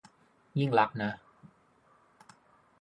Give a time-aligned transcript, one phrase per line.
[0.59, 1.11] ยิ่งลักษณ์นะ